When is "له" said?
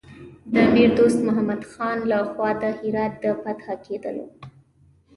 2.11-2.17